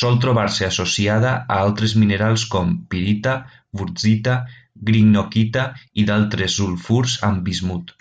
[0.00, 3.36] Sol trobar-se associada a altres minerals com: pirita,
[3.82, 4.36] wurtzita,
[4.90, 5.68] greenockita
[6.04, 8.00] i d'altres sulfurs amb bismut.